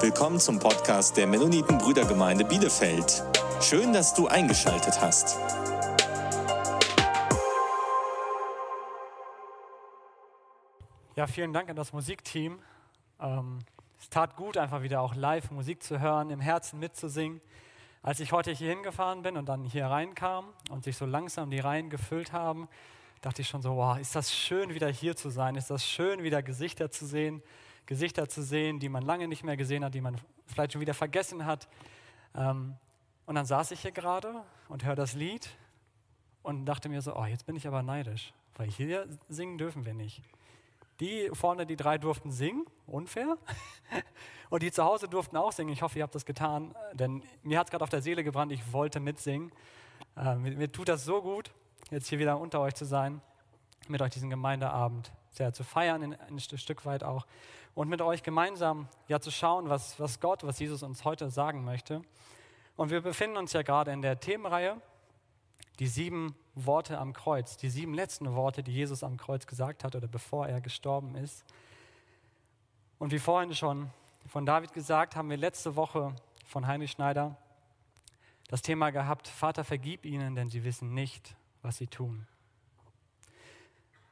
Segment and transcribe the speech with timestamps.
[0.00, 3.24] Willkommen zum Podcast der Mennoniten Brüdergemeinde Bielefeld.
[3.60, 5.36] Schön, dass du eingeschaltet hast.
[11.16, 12.60] Ja, vielen Dank an das Musikteam.
[13.20, 13.58] Ähm,
[13.98, 17.40] es tat gut, einfach wieder auch live Musik zu hören, im Herzen mitzusingen.
[18.00, 21.58] Als ich heute hier hingefahren bin und dann hier reinkam und sich so langsam die
[21.58, 22.68] Reihen gefüllt haben,
[23.20, 26.22] dachte ich schon so, wow, ist das schön, wieder hier zu sein, ist das schön,
[26.22, 27.42] wieder Gesichter zu sehen,
[27.88, 30.92] Gesichter zu sehen, die man lange nicht mehr gesehen hat, die man vielleicht schon wieder
[30.92, 31.68] vergessen hat.
[32.34, 32.76] Ähm,
[33.24, 35.48] und dann saß ich hier gerade und höre das Lied
[36.42, 39.94] und dachte mir so, oh, jetzt bin ich aber neidisch, weil hier singen dürfen wir
[39.94, 40.22] nicht.
[41.00, 43.38] Die vorne, die drei durften singen, unfair.
[44.50, 45.70] Und die zu Hause durften auch singen.
[45.70, 48.50] Ich hoffe, ihr habt das getan, denn mir hat es gerade auf der Seele gebrannt,
[48.50, 49.52] ich wollte mitsingen.
[50.16, 51.52] Äh, mir, tut das so gut,
[51.90, 53.20] jetzt hier wieder unter euch zu sein,
[53.88, 57.26] mit euch diesen Gemeindeabend sehr zu feiern, in, ein Stück weit auch.
[57.78, 61.64] Und mit euch gemeinsam ja zu schauen, was, was Gott, was Jesus uns heute sagen
[61.64, 62.02] möchte.
[62.74, 64.82] Und wir befinden uns ja gerade in der Themenreihe,
[65.78, 69.94] die sieben Worte am Kreuz, die sieben letzten Worte, die Jesus am Kreuz gesagt hat
[69.94, 71.44] oder bevor er gestorben ist.
[72.98, 73.90] Und wie vorhin schon
[74.26, 77.36] von David gesagt, haben wir letzte Woche von Heinrich Schneider
[78.48, 82.26] das Thema gehabt, Vater, vergib ihnen, denn sie wissen nicht, was sie tun.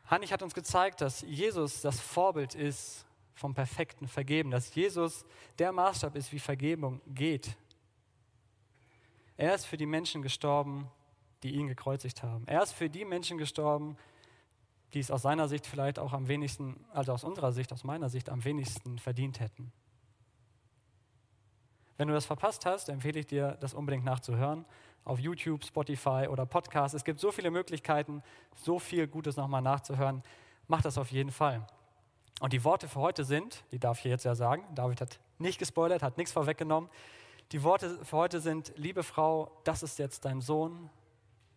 [0.09, 5.25] Heinrich hat uns gezeigt, dass Jesus das Vorbild ist vom perfekten Vergeben, dass Jesus
[5.59, 7.57] der Maßstab ist, wie Vergebung geht.
[9.37, 10.91] Er ist für die Menschen gestorben,
[11.43, 12.49] die ihn gekreuzigt haben.
[12.49, 13.97] Er ist für die Menschen gestorben,
[14.95, 18.09] die es aus seiner Sicht vielleicht auch am wenigsten, also aus unserer Sicht, aus meiner
[18.09, 19.71] Sicht am wenigsten verdient hätten.
[21.99, 24.65] Wenn du das verpasst hast, empfehle ich dir, das unbedingt nachzuhören.
[25.05, 26.95] Auf YouTube, Spotify oder Podcast.
[26.95, 28.23] Es gibt so viele Möglichkeiten,
[28.55, 30.23] so viel Gutes nochmal nachzuhören.
[30.69, 31.67] Mach das auf jeden Fall.
[32.41, 35.59] Und die Worte für heute sind, die darf ich jetzt ja sagen, David hat nicht
[35.59, 36.91] gespoilert, hat nichts vorweggenommen.
[37.53, 40.91] Die Worte für heute sind, liebe Frau, das ist jetzt dein Sohn,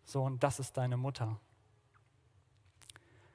[0.04, 1.36] Sohn, das ist deine Mutter.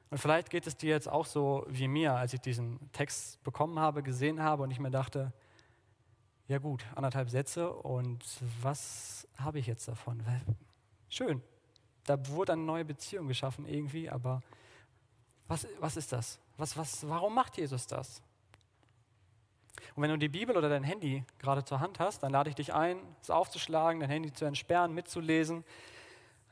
[0.10, 3.80] Und vielleicht geht es dir jetzt auch so wie mir, als ich diesen Text bekommen
[3.80, 5.34] habe, gesehen habe und ich mir dachte,
[6.48, 8.24] ja gut, anderthalb Sätze und
[8.62, 10.24] was habe ich jetzt davon?
[11.10, 11.42] Schön,
[12.06, 14.42] da wurde eine neue Beziehung geschaffen irgendwie, aber
[15.48, 16.40] was, was ist das?
[16.58, 18.22] Was, was, warum macht Jesus das?
[19.96, 22.56] Und wenn du die Bibel oder dein Handy gerade zur Hand hast, dann lade ich
[22.56, 25.64] dich ein, es aufzuschlagen, dein Handy zu entsperren, mitzulesen.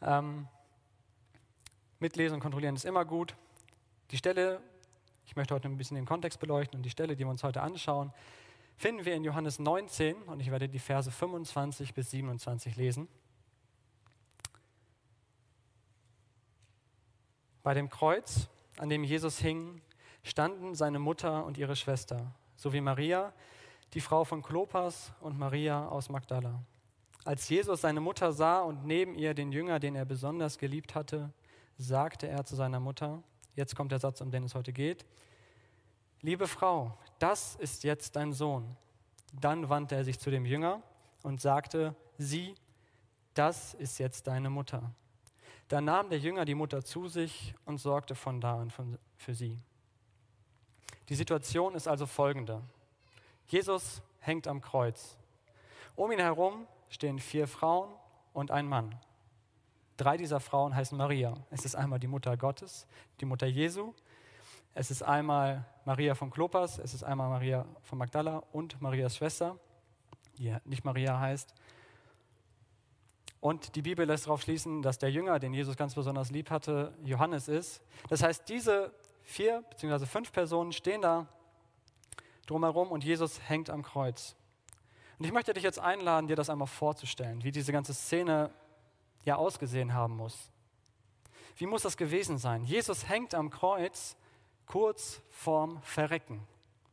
[0.01, 0.47] Ähm,
[1.99, 3.35] mitlesen und kontrollieren ist immer gut.
[4.11, 4.61] Die Stelle,
[5.25, 7.61] ich möchte heute ein bisschen den Kontext beleuchten und die Stelle, die wir uns heute
[7.61, 8.13] anschauen,
[8.75, 13.07] finden wir in Johannes 19 und ich werde die Verse 25 bis 27 lesen.
[17.63, 19.81] Bei dem Kreuz, an dem Jesus hing,
[20.23, 23.33] standen seine Mutter und ihre Schwester, sowie Maria,
[23.93, 26.63] die Frau von Klopas und Maria aus Magdala.
[27.25, 31.31] Als Jesus seine Mutter sah und neben ihr den Jünger, den er besonders geliebt hatte,
[31.77, 33.21] sagte er zu seiner Mutter,
[33.55, 35.05] jetzt kommt der Satz, um den es heute geht,
[36.21, 38.75] liebe Frau, das ist jetzt dein Sohn.
[39.39, 40.81] Dann wandte er sich zu dem Jünger
[41.21, 42.55] und sagte, sieh,
[43.33, 44.93] das ist jetzt deine Mutter.
[45.67, 48.71] Dann nahm der Jünger die Mutter zu sich und sorgte von da an
[49.17, 49.59] für sie.
[51.09, 52.61] Die Situation ist also folgende.
[53.47, 55.17] Jesus hängt am Kreuz.
[55.95, 57.89] Um ihn herum stehen vier Frauen
[58.33, 58.95] und ein Mann.
[59.97, 61.35] Drei dieser Frauen heißen Maria.
[61.51, 62.87] Es ist einmal die Mutter Gottes,
[63.21, 63.93] die Mutter Jesu.
[64.73, 69.55] Es ist einmal Maria von Klopas, es ist einmal Maria von Magdala und Marias Schwester,
[70.39, 71.53] die nicht Maria heißt.
[73.43, 76.93] Und die Bibel lässt darauf schließen, dass der Jünger, den Jesus ganz besonders lieb hatte,
[77.03, 77.81] Johannes ist.
[78.07, 80.05] Das heißt, diese vier bzw.
[80.05, 81.27] fünf Personen stehen da
[82.45, 84.37] drumherum und Jesus hängt am Kreuz.
[85.19, 88.49] Und ich möchte dich jetzt einladen, dir das einmal vorzustellen, wie diese ganze Szene
[89.25, 90.49] ja ausgesehen haben muss.
[91.57, 92.63] Wie muss das gewesen sein?
[92.63, 94.15] Jesus hängt am Kreuz
[94.67, 96.47] kurz vorm Verrecken.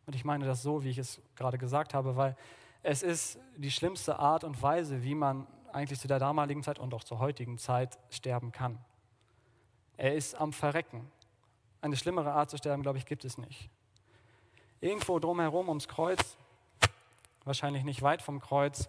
[0.05, 2.37] Und ich meine das so, wie ich es gerade gesagt habe, weil
[2.82, 6.93] es ist die schlimmste Art und Weise, wie man eigentlich zu der damaligen Zeit und
[6.94, 8.78] auch zur heutigen Zeit sterben kann.
[9.96, 11.11] Er ist am Verrecken.
[11.82, 13.70] Eine schlimmere Art zu sterben, glaube ich, gibt es nicht.
[14.81, 16.37] Irgendwo drumherum ums Kreuz
[17.44, 18.88] wahrscheinlich nicht weit vom Kreuz,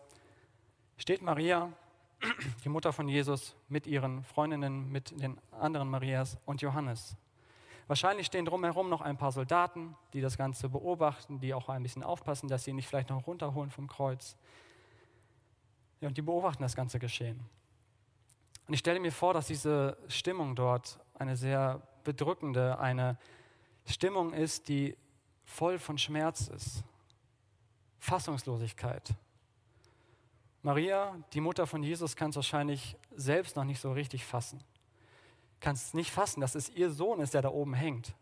[0.98, 1.72] steht Maria,
[2.64, 7.16] die Mutter von Jesus, mit ihren Freundinnen, mit den anderen Marias und Johannes.
[7.88, 12.04] Wahrscheinlich stehen drumherum noch ein paar Soldaten, die das Ganze beobachten, die auch ein bisschen
[12.04, 14.38] aufpassen, dass sie nicht vielleicht noch runterholen vom Kreuz.
[16.02, 17.40] Ja, und die beobachten das ganze Geschehen.
[18.68, 23.18] Und ich stelle mir vor, dass diese Stimmung dort eine sehr bedrückende, eine
[23.86, 24.98] Stimmung ist, die
[25.46, 26.84] voll von Schmerz ist
[28.00, 29.14] Fassungslosigkeit.
[30.64, 34.64] Maria, die Mutter von Jesus, kann es wahrscheinlich selbst noch nicht so richtig fassen.
[35.60, 38.16] Kann es nicht fassen, dass es ihr Sohn ist, der da oben hängt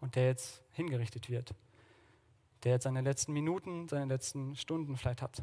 [0.00, 1.54] und der jetzt hingerichtet wird.
[2.64, 5.42] Der jetzt seine letzten Minuten, seine letzten Stunden vielleicht hat.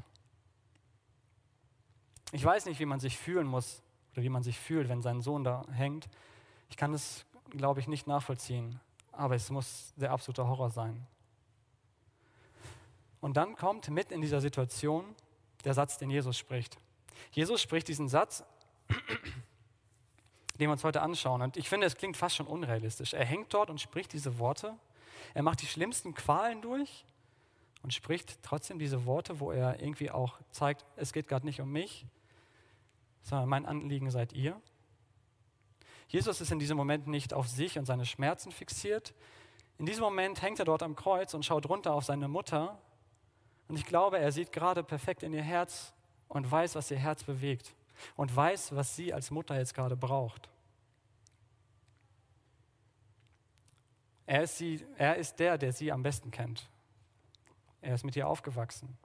[2.32, 3.82] Ich weiß nicht, wie man sich fühlen muss
[4.14, 6.10] oder wie man sich fühlt, wenn sein Sohn da hängt.
[6.70, 8.80] Ich kann es, glaube ich, nicht nachvollziehen,
[9.12, 11.08] aber es muss der absolute Horror sein.
[13.22, 15.16] Und dann kommt mit in dieser Situation
[15.64, 16.78] der Satz, den Jesus spricht.
[17.32, 18.44] Jesus spricht diesen Satz,
[20.60, 21.42] den wir uns heute anschauen.
[21.42, 23.14] Und ich finde, es klingt fast schon unrealistisch.
[23.14, 24.76] Er hängt dort und spricht diese Worte.
[25.34, 27.06] Er macht die schlimmsten Qualen durch
[27.84, 31.72] und spricht trotzdem diese Worte, wo er irgendwie auch zeigt, es geht gerade nicht um
[31.72, 32.06] mich,
[33.28, 34.60] sondern mein Anliegen seid ihr.
[36.08, 39.14] Jesus ist in diesem Moment nicht auf sich und seine Schmerzen fixiert.
[39.78, 42.82] In diesem Moment hängt er dort am Kreuz und schaut runter auf seine Mutter.
[43.68, 45.94] Und ich glaube, er sieht gerade perfekt in ihr Herz
[46.30, 47.76] und weiß, was ihr Herz bewegt
[48.16, 50.50] und weiß, was sie als Mutter jetzt gerade braucht.
[54.26, 56.70] Er ist, sie, er ist der, der sie am besten kennt.
[57.82, 58.98] Er ist mit ihr aufgewachsen.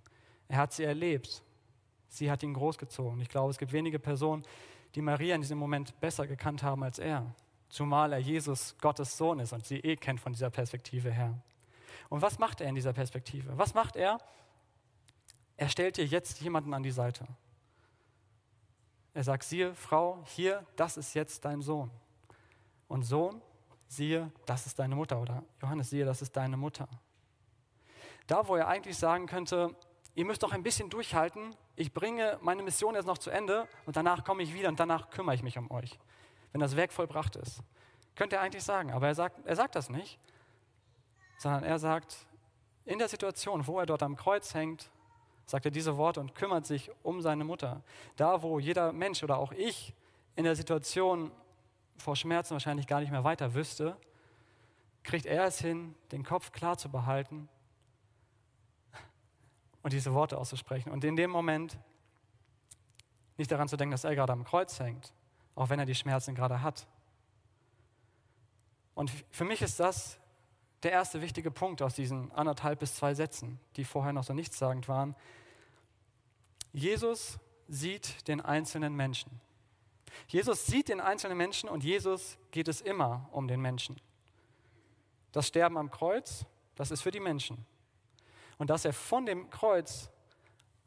[0.49, 1.43] Er hat sie erlebt.
[2.13, 3.19] Sie hat ihn großgezogen.
[3.23, 4.43] Ich glaube, es gibt wenige Personen,
[4.95, 7.35] die Maria in diesem Moment besser gekannt haben als er.
[7.71, 11.39] Zumal er Jesus, Gottes Sohn ist und sie eh kennt von dieser Perspektive her.
[12.11, 13.57] Und was macht er in dieser Perspektive?
[13.57, 14.19] Was macht er?
[15.57, 17.27] Er stellt dir jetzt jemanden an die Seite.
[19.15, 21.91] Er sagt, siehe, Frau, hier, das ist jetzt dein Sohn.
[22.89, 23.41] Und Sohn,
[23.89, 25.19] siehe, das ist deine Mutter.
[25.19, 26.89] Oder Johannes, siehe, das ist deine Mutter.
[28.27, 29.75] Da, wo er eigentlich sagen könnte,
[30.15, 33.97] ihr müsst doch ein bisschen durchhalten, ich bringe meine Mission jetzt noch zu Ende und
[33.97, 35.99] danach komme ich wieder und danach kümmere ich mich um euch,
[36.53, 37.63] wenn das Werk vollbracht ist.
[38.15, 40.19] Könnte er eigentlich sagen, aber er sagt, er sagt das nicht,
[41.39, 42.27] sondern er sagt,
[42.85, 44.91] in der Situation, wo er dort am Kreuz hängt,
[45.47, 47.83] sagt er diese Worte und kümmert sich um seine Mutter.
[48.17, 49.95] Da, wo jeder Mensch oder auch ich
[50.37, 51.31] in der Situation
[51.97, 53.97] vor Schmerzen wahrscheinlich gar nicht mehr weiter wüsste,
[55.05, 57.49] kriegt er es hin, den Kopf klar zu behalten
[59.83, 60.91] und diese Worte auszusprechen.
[60.91, 61.79] Und in dem Moment
[63.37, 65.13] nicht daran zu denken, dass er gerade am Kreuz hängt,
[65.55, 66.87] auch wenn er die Schmerzen gerade hat.
[68.95, 70.19] Und für mich ist das
[70.83, 74.89] der erste wichtige Punkt aus diesen anderthalb bis zwei Sätzen, die vorher noch so nichtssagend
[74.89, 75.15] waren.
[76.73, 77.39] Jesus
[77.69, 79.41] sieht den einzelnen Menschen.
[80.29, 84.01] Jesus sieht den einzelnen Menschen und Jesus geht es immer um den Menschen.
[85.31, 86.45] Das Sterben am Kreuz,
[86.75, 87.65] das ist für die Menschen
[88.63, 90.09] und dass er von dem Kreuz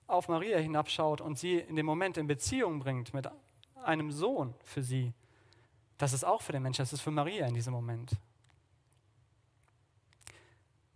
[0.08, 3.28] auf Maria hinabschaut und sie in dem Moment in Beziehung bringt mit
[3.84, 5.12] einem Sohn für sie,
[5.98, 8.12] das ist auch für den Menschen, das ist für Maria in diesem Moment.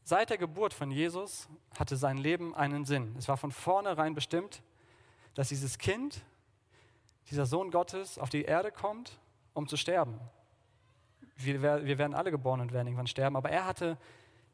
[0.05, 3.13] Seit der Geburt von Jesus hatte sein Leben einen Sinn.
[3.17, 4.63] Es war von vornherein bestimmt,
[5.33, 6.23] dass dieses Kind,
[7.29, 9.19] dieser Sohn Gottes, auf die Erde kommt,
[9.53, 10.17] um zu sterben.
[11.35, 13.97] Wir, werden alle geboren und werden irgendwann sterben, aber er hatte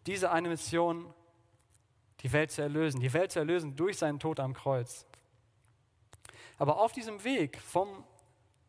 [0.07, 1.13] diese eine Mission
[2.21, 5.06] die Welt zu erlösen, die Welt zu erlösen durch seinen Tod am Kreuz.
[6.57, 8.03] Aber auf diesem Weg vom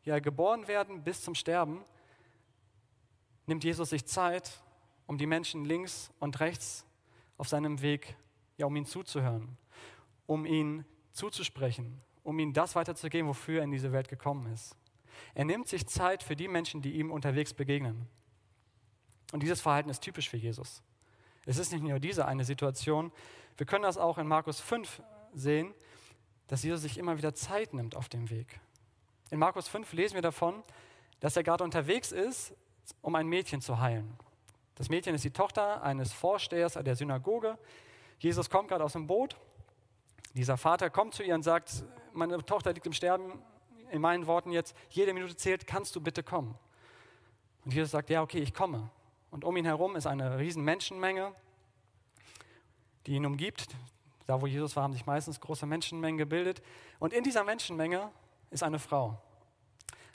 [0.05, 1.85] ja, Geborenwerden bis zum Sterben
[3.47, 4.61] nimmt Jesus sich Zeit,
[5.07, 6.85] um die Menschen links und rechts
[7.39, 8.17] auf seinem Weg,
[8.57, 9.57] ja, um ihnen zuzuhören,
[10.27, 14.77] um ihnen zuzusprechen, um ihnen das weiterzugeben, wofür er in diese Welt gekommen ist.
[15.35, 18.07] Er nimmt sich Zeit für die Menschen, die ihm unterwegs begegnen.
[19.33, 20.83] Und dieses Verhalten ist typisch für Jesus.
[21.47, 23.13] Es ist nicht nur diese eine Situation.
[23.57, 25.01] Wir können das auch in Markus 5
[25.33, 25.73] sehen,
[26.49, 28.61] dass Jesus sich immer wieder Zeit nimmt auf dem Weg.
[29.31, 30.63] In Markus 5 lesen wir davon,
[31.21, 32.53] dass er gerade unterwegs ist,
[33.01, 34.17] um ein Mädchen zu heilen.
[34.75, 37.59] Das Mädchen ist die Tochter eines Vorstehers der Synagoge.
[38.19, 39.37] Jesus kommt gerade aus dem Boot.
[40.35, 43.41] Dieser Vater kommt zu ihr und sagt, meine Tochter liegt im Sterben.
[43.91, 46.59] In meinen Worten jetzt, jede Minute zählt, kannst du bitte kommen?
[47.65, 48.91] Und Jesus sagt, ja, okay, ich komme.
[49.37, 51.31] Und um ihn herum ist eine riesen Menschenmenge,
[53.05, 53.77] die ihn umgibt.
[54.27, 56.63] Da, wo Jesus war, haben sich meistens große Menschenmengen gebildet.
[57.01, 58.11] Und in dieser Menschenmenge
[58.49, 59.21] ist eine Frau.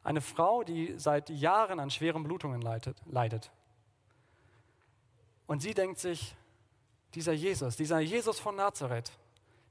[0.03, 3.51] Eine Frau, die seit Jahren an schweren Blutungen leidet.
[5.45, 6.35] Und sie denkt sich,
[7.13, 9.11] dieser Jesus, dieser Jesus von Nazareth,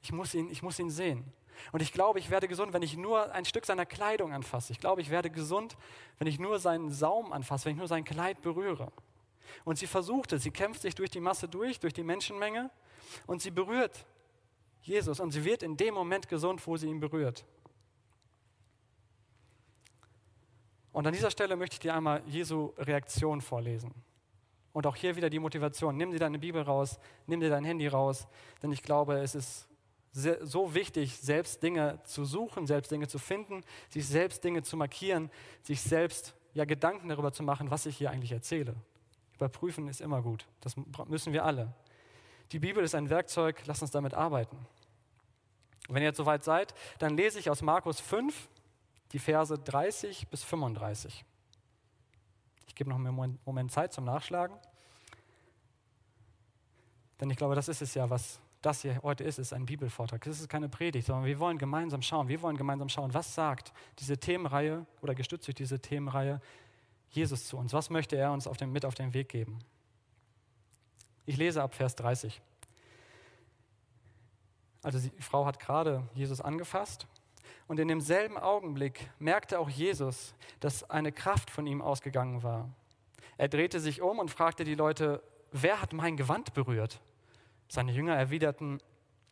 [0.01, 1.25] ich muss ihn, ich muss ihn sehen.
[1.73, 4.73] Und ich glaube, ich werde gesund, wenn ich nur ein Stück seiner Kleidung anfasse.
[4.73, 5.77] Ich glaube, ich werde gesund,
[6.21, 8.93] wenn ich nur seinen Saum anfasse, wenn ich nur sein Kleid berühre.
[9.65, 12.71] Und sie versucht es, sie kämpft sich durch die Masse durch, durch die Menschenmenge
[13.27, 14.07] und sie berührt
[14.83, 17.45] Jesus und sie wird in dem Moment gesund, wo sie ihn berührt.
[20.93, 23.95] Und an dieser Stelle möchte ich dir einmal Jesu Reaktion vorlesen.
[24.73, 25.97] Und auch hier wieder die Motivation.
[25.97, 28.27] Nimm dir deine Bibel raus, nimm dir dein Handy raus,
[28.63, 29.69] denn ich glaube, es ist
[30.13, 35.31] so wichtig, selbst Dinge zu suchen, selbst Dinge zu finden, sich selbst Dinge zu markieren,
[35.63, 38.75] sich selbst ja Gedanken darüber zu machen, was ich hier eigentlich erzähle.
[39.41, 40.47] Überprüfen ist immer gut.
[40.61, 41.73] Das müssen wir alle.
[42.53, 44.59] Die Bibel ist ein Werkzeug, lass uns damit arbeiten.
[45.89, 48.49] wenn ihr jetzt soweit seid, dann lese ich aus Markus 5
[49.13, 51.25] die Verse 30 bis 35.
[52.67, 54.57] Ich gebe noch einen Moment Zeit zum Nachschlagen.
[57.19, 60.23] Denn ich glaube, das ist es ja, was das hier heute ist, ist ein Bibelvortrag.
[60.23, 62.29] Das ist keine Predigt, sondern wir wollen gemeinsam schauen.
[62.29, 66.43] Wir wollen gemeinsam schauen, was sagt diese Themenreihe oder gestützt durch diese Themenreihe
[67.11, 67.73] Jesus zu uns?
[67.73, 69.59] Was möchte er uns auf dem, mit auf den Weg geben?
[71.27, 72.41] Ich lese ab Vers 30.
[74.83, 77.07] Also die Frau hat gerade Jesus angefasst
[77.69, 82.71] und in demselben Augenblick merkte auch Jesus, dass eine Kraft von ihm ausgegangen war.
[83.37, 87.01] Er drehte sich um und fragte die Leute, wer hat mein Gewand berührt?
[87.69, 88.81] Seine Jünger erwiderten,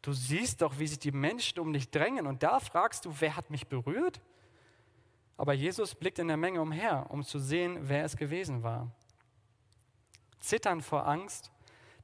[0.03, 3.37] du siehst doch, wie sich die Menschen um dich drängen und da fragst du, wer
[3.37, 4.21] hat mich berührt?
[5.39, 8.91] Aber Jesus blickte in der Menge umher, um zu sehen, wer es gewesen war.
[10.41, 11.51] Zitternd vor Angst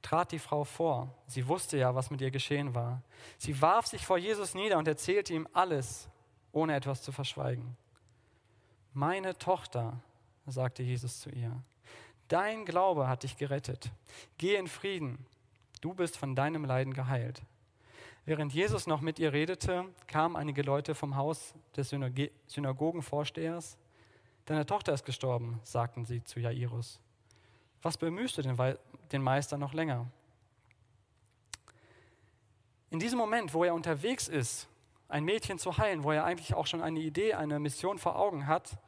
[0.01, 1.15] trat die Frau vor.
[1.27, 3.03] Sie wusste ja, was mit ihr geschehen war.
[3.37, 6.09] Sie warf sich vor Jesus nieder und erzählte ihm alles,
[6.53, 7.77] ohne etwas zu verschweigen.
[8.95, 10.01] Meine Tochter,
[10.47, 11.63] sagte Jesus zu ihr,
[12.29, 13.91] dein Glaube hat dich gerettet.
[14.39, 15.27] Geh in Frieden
[15.85, 17.43] du bist von deinem Leiden geheilt.
[18.27, 23.77] Während Jesus noch mit ihr redete, kamen einige Leute vom Haus des Synag Synagogenvorstehers.
[24.47, 27.01] Deine Tochter ist gestorben, sagten sie zu Jairus.
[27.83, 28.57] Was bemühst du den,
[29.13, 30.07] den Meister noch länger?
[32.89, 34.69] In diesem Moment, wo er unterwegs ist,
[35.09, 38.47] ein Mädchen zu heilen, wo er eigentlich auch schon eine Idee, eine Mission vor Augen
[38.47, 38.79] hat,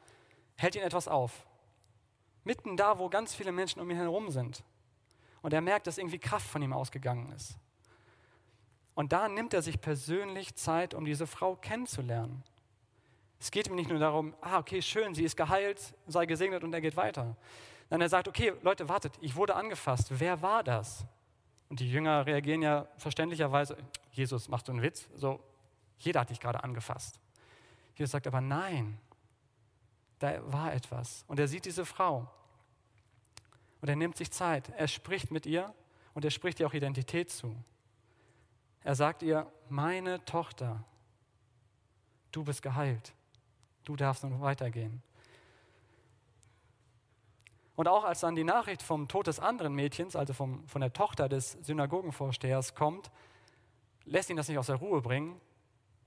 [0.55, 1.45] hält ihn etwas auf.
[2.43, 4.63] Mitten da, wo ganz viele Menschen um ihn herum sind.
[5.43, 7.59] Und er merkt, dass irgendwie Kraft von ihm ausgegangen ist.
[8.97, 12.43] Und da nimmt er sich persönlich Zeit, um diese Frau kennenzulernen.
[13.39, 16.73] Es geht ihm nicht nur darum, ah, okay, schön, sie ist geheilt, sei gesegnet und
[16.73, 17.37] er geht weiter.
[17.91, 20.07] Dann er sagt, okay, Leute, wartet, ich wurde angefasst.
[20.09, 21.05] Wer war das?
[21.69, 23.77] Und die Jünger reagieren ja verständlicherweise,
[24.13, 25.07] Jesus, machst du einen Witz?
[25.13, 25.39] So,
[25.99, 27.19] jeder hat dich gerade angefasst.
[27.93, 28.97] Jesus sagt aber, nein,
[30.17, 31.23] da war etwas.
[31.27, 32.27] Und er sieht diese Frau.
[33.79, 34.69] Und er nimmt sich Zeit.
[34.75, 35.71] Er spricht mit ihr
[36.15, 37.55] und er spricht ihr auch Identität zu.
[38.87, 40.81] Er sagt ihr, meine Tochter,
[42.31, 43.13] du bist geheilt.
[43.83, 45.03] Du darfst nun weitergehen.
[47.75, 50.93] Und auch als dann die Nachricht vom Tod des anderen Mädchens, also vom, von der
[50.93, 53.11] Tochter des Synagogenvorstehers, kommt,
[54.05, 55.35] lässt ihn das nicht aus der Ruhe bringen,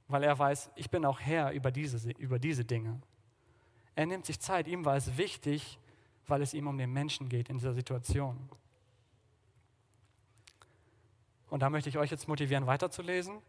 [0.09, 2.99] weil er weiß, ich bin auch Herr über diese, über diese Dinge.
[3.95, 4.67] Er nimmt sich Zeit.
[4.67, 5.79] Ihm war es wichtig,
[6.27, 8.49] weil es ihm um den Menschen geht in dieser Situation.
[11.51, 13.43] Und da möchte ich euch jetzt motivieren, weiterzulesen.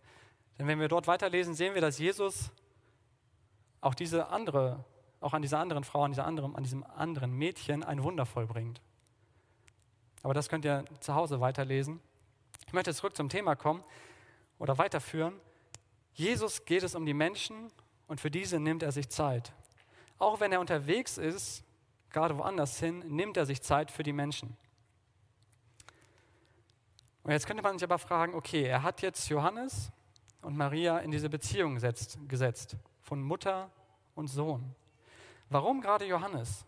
[0.58, 2.51] Denn wenn wir dort weiterlesen, sehen wir, dass Jesus
[3.79, 4.84] auch diese andere,
[5.20, 8.81] auch an dieser anderen Frau, an, dieser anderen, an diesem anderen Mädchen ein Wunder vollbringt.
[10.24, 12.00] Aber das könnt ihr zu Hause weiterlesen.
[12.67, 13.84] Ich möchte zurück zum Thema kommen
[14.60, 15.34] oder weiterführen.
[16.13, 17.72] Jesus geht es um die Menschen
[18.08, 19.53] und für diese nimmt er sich Zeit.
[20.20, 21.63] Auch wenn er unterwegs ist,
[22.12, 24.58] gerade woanders hin, nimmt er sich Zeit für die Menschen.
[27.31, 29.89] Und jetzt könnte man sich aber fragen, okay, er hat jetzt Johannes
[30.41, 33.71] und Maria in diese Beziehung gesetzt, gesetzt von Mutter
[34.15, 34.75] und Sohn.
[35.50, 36.65] Warum gerade Johannes?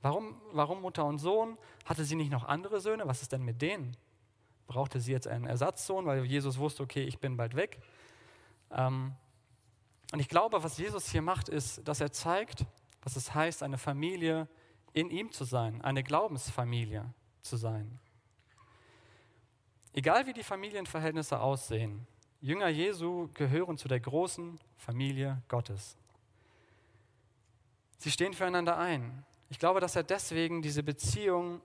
[0.00, 1.58] Warum, warum Mutter und Sohn?
[1.84, 3.06] Hatte sie nicht noch andere Söhne?
[3.06, 3.94] Was ist denn mit denen?
[4.66, 7.82] Brauchte sie jetzt einen Ersatzsohn, weil Jesus wusste, okay, ich bin bald weg?
[8.70, 9.14] Ähm,
[10.10, 12.64] und ich glaube, was Jesus hier macht, ist, dass er zeigt,
[13.02, 14.48] was es heißt, eine Familie
[14.94, 18.00] in ihm zu sein, eine Glaubensfamilie zu sein.
[19.96, 22.04] Egal wie die Familienverhältnisse aussehen,
[22.40, 25.96] Jünger Jesu gehören zu der großen Familie Gottes.
[27.98, 29.24] Sie stehen füreinander ein.
[29.50, 31.60] Ich glaube, dass er deswegen diese Beziehung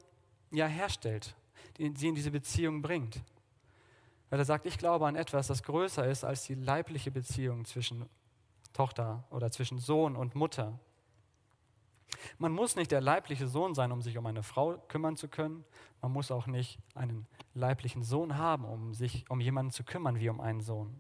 [0.52, 1.36] ja herstellt,
[1.78, 3.20] sie in diese Beziehung bringt.
[4.30, 8.08] Weil er sagt, ich glaube an etwas, das größer ist als die leibliche Beziehung zwischen
[8.74, 10.78] Tochter oder zwischen Sohn und Mutter.
[12.38, 15.64] Man muss nicht der leibliche Sohn sein, um sich um eine Frau kümmern zu können.
[16.02, 20.30] Man muss auch nicht einen leiblichen Sohn haben, um sich um jemanden zu kümmern wie
[20.30, 20.96] um einen Sohn.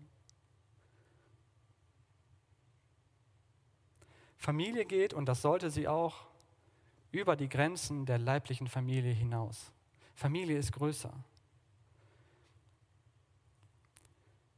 [4.37, 6.25] Familie geht, und das sollte sie auch,
[7.11, 9.71] über die Grenzen der leiblichen Familie hinaus.
[10.15, 11.11] Familie ist größer.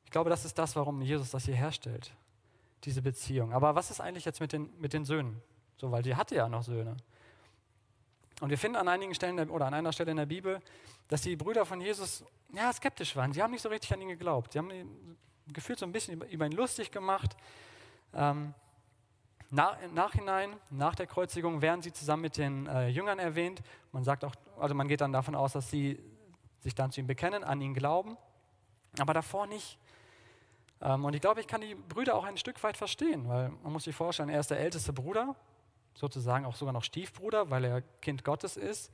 [0.05, 2.13] Ich glaube, das ist das, warum Jesus das hier herstellt,
[2.83, 3.53] diese Beziehung.
[3.53, 5.41] Aber was ist eigentlich jetzt mit den, mit den Söhnen?
[5.81, 6.95] So, weil sie hatte ja noch Söhne.
[8.39, 10.61] Und wir finden an einigen Stellen oder an einer Stelle in der Bibel,
[11.07, 12.23] dass die Brüder von Jesus
[12.53, 13.33] ja, skeptisch waren.
[13.33, 14.53] Sie haben nicht so richtig an ihn geglaubt.
[14.53, 14.69] Sie haben
[15.47, 17.35] gefühlt so ein bisschen über, ihn lustig gemacht.
[18.13, 18.53] Ähm,
[19.50, 23.63] nach, Im Nachhinein, nach der Kreuzigung, werden sie zusammen mit den äh, Jüngern erwähnt.
[23.91, 26.00] Man sagt auch, also man geht dann davon aus, dass sie
[26.59, 28.17] sich dann zu ihm bekennen, an ihn glauben,
[29.00, 29.79] aber davor nicht.
[30.79, 33.73] Ähm, und ich glaube, ich kann die Brüder auch ein Stück weit verstehen, weil man
[33.73, 35.35] muss sich vorstellen, er ist der älteste Bruder,
[35.93, 38.91] sozusagen auch sogar noch Stiefbruder, weil er Kind Gottes ist.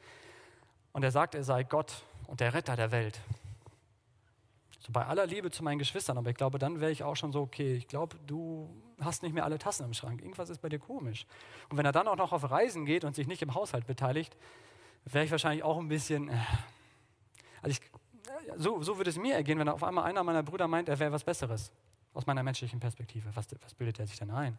[0.93, 3.19] Und er sagt, er sei Gott und der Retter der Welt.
[4.79, 7.31] So bei aller Liebe zu meinen Geschwistern, aber ich glaube, dann wäre ich auch schon
[7.31, 10.21] so, okay, ich glaube, du hast nicht mehr alle Tassen im Schrank.
[10.21, 11.25] Irgendwas ist bei dir komisch.
[11.69, 14.35] Und wenn er dann auch noch auf Reisen geht und sich nicht im Haushalt beteiligt,
[15.05, 16.29] wäre ich wahrscheinlich auch ein bisschen.
[16.29, 16.37] Äh,
[17.61, 17.91] also ich,
[18.57, 21.11] so, so würde es mir ergehen, wenn auf einmal einer meiner Brüder meint, er wäre
[21.11, 21.71] was Besseres.
[22.13, 23.29] Aus meiner menschlichen Perspektive.
[23.35, 24.57] Was, was bildet er sich denn ein?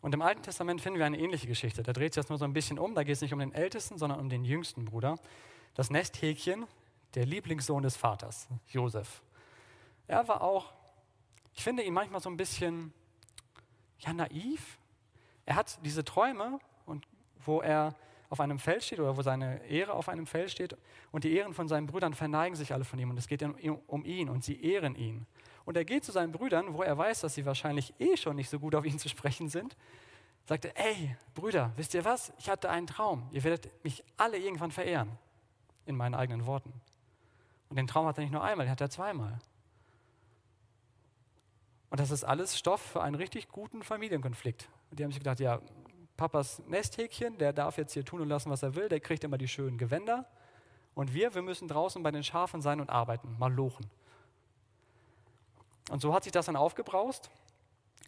[0.00, 1.82] Und im Alten Testament finden wir eine ähnliche Geschichte.
[1.82, 2.94] Da dreht sich das nur so ein bisschen um.
[2.94, 5.18] Da geht es nicht um den ältesten, sondern um den jüngsten Bruder.
[5.74, 6.66] Das Nesthäkchen,
[7.14, 9.22] der Lieblingssohn des Vaters, Josef.
[10.06, 10.72] Er war auch,
[11.52, 12.92] ich finde ihn manchmal so ein bisschen
[13.98, 14.78] ja, naiv.
[15.46, 17.06] Er hat diese Träume, und
[17.44, 17.94] wo er
[18.30, 20.76] auf einem Feld steht oder wo seine Ehre auf einem Feld steht
[21.12, 24.04] und die Ehren von seinen Brüdern verneigen sich alle von ihm und es geht um
[24.04, 25.26] ihn und sie ehren ihn.
[25.68, 28.48] Und er geht zu seinen Brüdern, wo er weiß, dass sie wahrscheinlich eh schon nicht
[28.48, 29.76] so gut auf ihn zu sprechen sind,
[30.46, 32.32] sagte, ey Brüder, wisst ihr was?
[32.38, 33.28] Ich hatte einen Traum.
[33.32, 35.10] Ihr werdet mich alle irgendwann verehren.
[35.84, 36.72] In meinen eigenen Worten.
[37.68, 39.38] Und den Traum hat er nicht nur einmal, den hat er zweimal.
[41.90, 44.70] Und das ist alles Stoff für einen richtig guten Familienkonflikt.
[44.90, 45.60] Und die haben sich gedacht, ja,
[46.16, 49.36] Papas Nesthäkchen, der darf jetzt hier tun und lassen, was er will, der kriegt immer
[49.36, 50.24] die schönen Gewänder.
[50.94, 53.84] Und wir, wir müssen draußen bei den Schafen sein und arbeiten, mal lochen.
[55.90, 57.30] Und so hat sich das dann aufgebraust,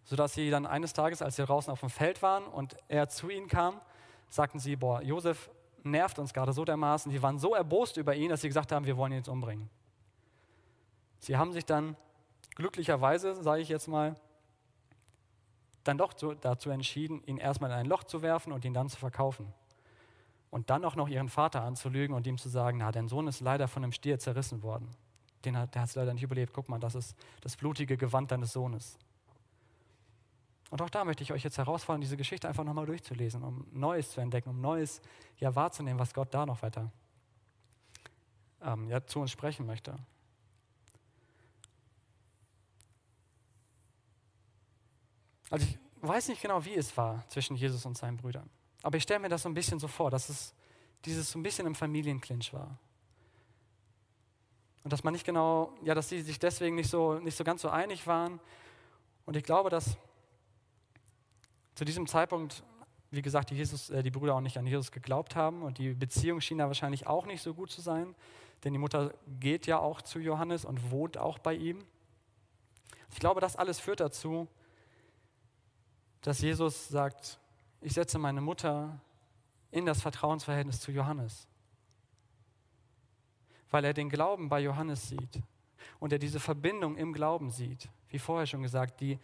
[0.05, 3.31] sodass sie dann eines Tages, als sie draußen auf dem Feld waren und er zu
[3.31, 3.81] ihnen kam,
[4.29, 5.51] sagten sie, boah, Josef
[5.83, 7.11] nervt uns gerade so dermaßen.
[7.11, 9.71] Die waren so erbost über ihn, dass sie gesagt haben, wir wollen ihn jetzt umbringen.
[11.19, 11.97] Sie haben sich dann
[12.55, 14.15] glücklicherweise, sage ich jetzt mal,
[15.85, 18.99] dann doch dazu entschieden, ihn erstmal in ein Loch zu werfen und ihn dann zu
[18.99, 19.53] verkaufen.
[20.51, 23.41] Und dann auch noch ihren Vater anzulügen und ihm zu sagen, na, dein Sohn ist
[23.41, 24.95] leider von einem Stier zerrissen worden
[25.45, 26.53] den hat, der hat es leider nicht überlebt.
[26.53, 28.99] Guck mal, das ist das blutige Gewand deines Sohnes.
[30.71, 34.13] Und auch da möchte ich euch jetzt herausfordern, diese Geschichte einfach nochmal durchzulesen, um Neues
[34.13, 35.01] zu entdecken, um Neues
[35.39, 36.93] ja wahrzunehmen, was Gott da noch weiter
[38.63, 39.99] ähm, ja, zu uns sprechen möchte.
[45.51, 48.49] Also ich weiß nicht genau, wie es war zwischen Jesus und seinen Brüdern.
[48.83, 50.55] Aber ich stelle mir das so ein bisschen so vor, dass es
[51.05, 52.79] dieses so ein bisschen im Familienclinch war.
[54.91, 57.63] Und dass man nicht genau, ja, dass sie sich deswegen nicht so, nicht so ganz
[57.63, 58.41] so einig waren.
[59.25, 59.97] Und ich glaube, dass
[61.77, 62.65] zu diesem Zeitpunkt,
[63.13, 65.95] wie gesagt, die, Jesus, äh, die Brüder auch nicht an Jesus geglaubt haben und die
[65.95, 68.17] Beziehung schien da wahrscheinlich auch nicht so gut zu sein,
[68.65, 71.85] denn die Mutter geht ja auch zu Johannes und wohnt auch bei ihm.
[73.13, 74.49] Ich glaube, das alles führt dazu,
[76.21, 77.39] dass Jesus sagt,
[77.81, 79.01] ich setze meine Mutter
[79.71, 81.47] in das Vertrauensverhältnis zu Johannes
[83.71, 85.43] weil er den Glauben bei Johannes sieht
[85.99, 87.89] und er diese Verbindung im Glauben sieht.
[88.09, 89.19] Wie vorher schon gesagt, die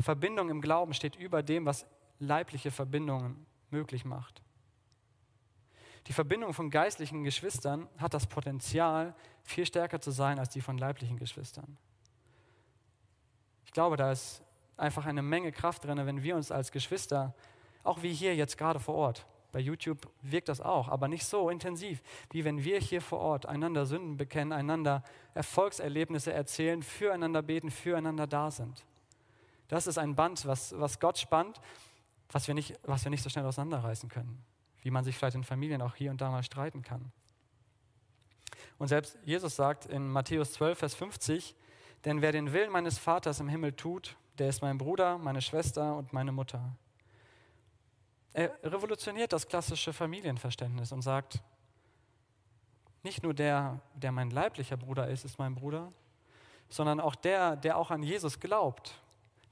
[0.00, 1.86] Verbindung im Glauben steht über dem, was
[2.18, 4.42] leibliche Verbindungen möglich macht.
[6.08, 10.78] Die Verbindung von geistlichen Geschwistern hat das Potenzial, viel stärker zu sein als die von
[10.78, 11.78] leiblichen Geschwistern.
[13.64, 14.42] Ich glaube, da ist
[14.76, 17.34] einfach eine Menge Kraft drin, wenn wir uns als Geschwister,
[17.84, 21.50] auch wie hier jetzt gerade vor Ort, bei YouTube wirkt das auch, aber nicht so
[21.50, 27.70] intensiv, wie wenn wir hier vor Ort einander Sünden bekennen, einander Erfolgserlebnisse erzählen, füreinander beten,
[27.70, 28.84] füreinander da sind.
[29.68, 31.60] Das ist ein Band, was, was Gott spannt,
[32.30, 34.42] was wir, nicht, was wir nicht so schnell auseinanderreißen können.
[34.80, 37.12] Wie man sich vielleicht in Familien auch hier und da mal streiten kann.
[38.78, 41.54] Und selbst Jesus sagt in Matthäus 12, Vers 50,
[42.04, 45.96] denn wer den Willen meines Vaters im Himmel tut, der ist mein Bruder, meine Schwester
[45.96, 46.76] und meine Mutter.
[48.34, 51.42] Er revolutioniert das klassische Familienverständnis und sagt,
[53.02, 55.92] nicht nur der, der mein leiblicher Bruder ist, ist mein Bruder,
[56.68, 58.98] sondern auch der, der auch an Jesus glaubt,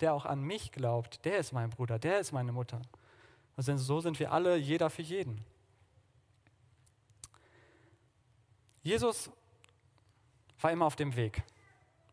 [0.00, 2.80] der auch an mich glaubt, der ist mein Bruder, der ist meine Mutter.
[3.56, 5.44] Also so sind wir alle jeder für jeden.
[8.82, 9.30] Jesus
[10.60, 11.42] war immer auf dem Weg,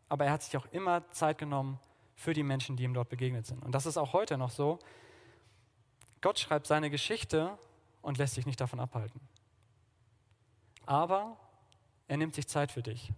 [0.08, 1.78] aber er hat sich auch immer Zeit genommen
[2.14, 3.64] für die Menschen, die ihm dort begegnet sind.
[3.64, 4.78] Und das ist auch heute noch so.
[6.20, 7.56] Gott schreibt seine Geschichte
[8.02, 9.20] und lässt sich nicht davon abhalten.
[10.86, 11.36] Aber
[12.08, 13.12] er nimmt sich Zeit für dich.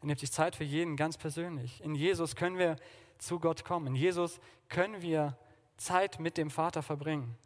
[0.00, 1.82] Er nimmt sich Zeit für jeden ganz persönlich.
[1.82, 2.76] In Jesus können wir
[3.18, 3.88] zu Gott kommen.
[3.88, 5.36] In Jesus können wir
[5.76, 7.36] Zeit mit dem Vater verbringen.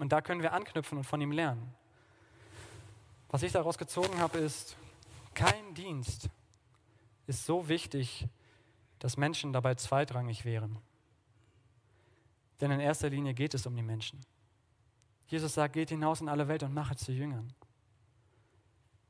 [0.00, 1.74] Und da können wir anknüpfen und von ihm lernen.
[3.28, 4.76] Was ich daraus gezogen habe, ist,
[5.34, 6.28] kein Dienst
[7.26, 8.26] ist so wichtig,
[8.98, 10.78] dass Menschen dabei zweitrangig wären.
[12.64, 14.24] Denn in erster Linie geht es um die Menschen.
[15.26, 17.52] Jesus sagt, geht hinaus in alle Welt und macht zu Jüngern.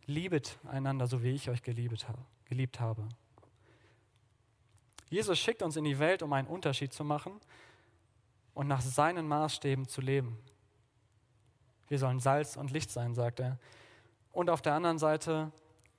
[0.07, 3.09] Liebet einander, so wie ich euch geliebt habe.
[5.09, 7.39] Jesus schickt uns in die Welt, um einen Unterschied zu machen
[8.55, 10.37] und nach seinen Maßstäben zu leben.
[11.87, 13.61] Wir sollen Salz und Licht sein, sagt er.
[14.33, 15.53] Und auf der anderen Seite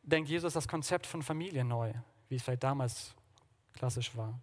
[0.04, 1.94] denkt Jesus das Konzept von Familie neu,
[2.28, 3.16] wie es vielleicht damals
[3.72, 4.38] klassisch war.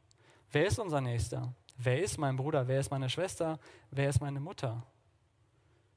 [0.51, 1.53] Wer ist unser Nächster?
[1.85, 2.69] Wer ist mein Bruder?
[2.69, 3.59] Wer ist meine Schwester?
[3.91, 4.83] Wer ist meine Mutter?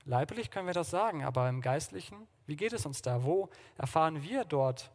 [0.06, 3.24] Leiblich können wir das sagen, aber im Geistlichen, wie geht es uns da?
[3.24, 4.92] Wo erfahren wir dort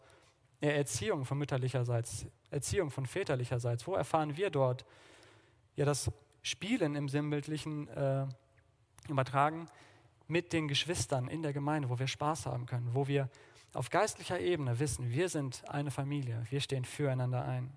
[0.61, 3.87] Erziehung von mütterlicherseits, Erziehung von väterlicherseits?
[3.87, 4.85] Wo erfahren wir dort
[5.77, 6.11] ja das
[6.43, 8.27] Spielen im sinnbildlichen äh,
[9.09, 9.69] Übertragen
[10.27, 13.29] mit den Geschwistern in der Gemeinde, wo wir Spaß haben können, wo wir
[13.73, 17.73] auf geistlicher Ebene wissen, wir sind eine Familie, wir stehen füreinander ein.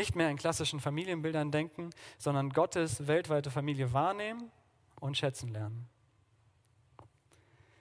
[0.00, 4.50] Nicht mehr in klassischen Familienbildern denken, sondern Gottes weltweite Familie wahrnehmen
[4.98, 5.86] und schätzen lernen.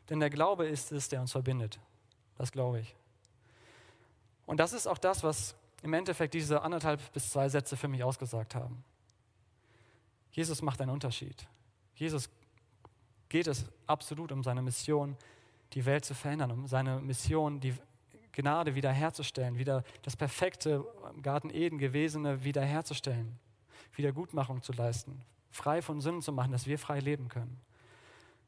[0.09, 1.79] Denn der Glaube ist es, der uns verbindet.
[2.37, 2.93] Das glaube ich.
[4.45, 8.03] Und das ist auch das, was im Endeffekt diese anderthalb bis zwei Sätze für mich
[8.03, 8.83] ausgesagt haben.
[10.33, 11.47] Jesus macht einen Unterschied.
[11.95, 12.29] Jesus
[13.29, 15.15] geht es absolut um seine Mission,
[15.71, 17.73] die Welt zu verändern, um seine Mission, die
[18.41, 20.85] Gnade wiederherzustellen, wieder das perfekte
[21.21, 23.37] Garten Eden gewesene wiederherzustellen,
[23.95, 25.21] Wiedergutmachung zu leisten,
[25.51, 27.59] frei von Sünden zu machen, dass wir frei leben können.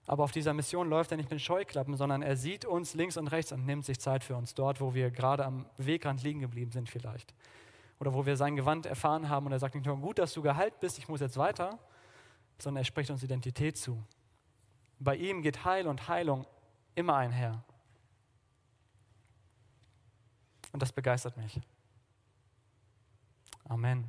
[0.07, 3.27] Aber auf dieser Mission läuft er nicht mit Scheuklappen, sondern er sieht uns links und
[3.27, 6.71] rechts und nimmt sich Zeit für uns dort, wo wir gerade am Wegrand liegen geblieben
[6.71, 7.33] sind vielleicht.
[7.99, 10.41] Oder wo wir sein Gewand erfahren haben und er sagt nicht nur, gut, dass du
[10.41, 11.77] geheilt bist, ich muss jetzt weiter,
[12.57, 14.01] sondern er spricht uns Identität zu.
[14.99, 16.47] Bei ihm geht Heil und Heilung
[16.95, 17.63] immer einher.
[20.71, 21.61] Und das begeistert mich.
[23.65, 24.07] Amen.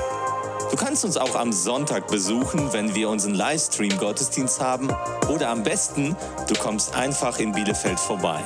[0.71, 4.91] Du kannst uns auch am Sonntag besuchen, wenn wir unseren Livestream-Gottesdienst haben.
[5.29, 6.15] Oder am besten,
[6.47, 8.45] du kommst einfach in Bielefeld vorbei.